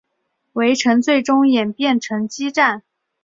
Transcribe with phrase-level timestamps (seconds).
[0.53, 2.81] 围城最终演变成激战。